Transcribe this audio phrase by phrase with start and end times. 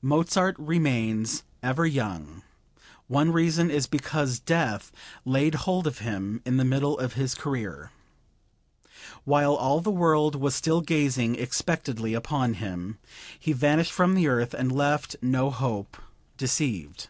[0.00, 2.42] Mozart remains ever young;
[3.08, 4.92] one reason is because death
[5.24, 7.90] laid hold of him in the middle of his career.
[9.24, 12.98] While all the world was still gazing expectantly upon him,
[13.36, 15.96] he vanished from the earth and left no hope
[16.36, 17.08] deceived.